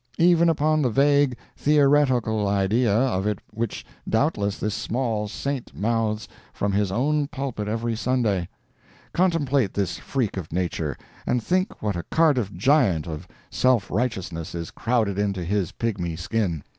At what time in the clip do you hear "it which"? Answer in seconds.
3.27-3.85